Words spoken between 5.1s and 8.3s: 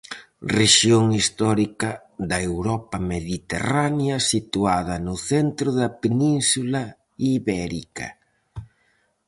centro da Península Ibérica.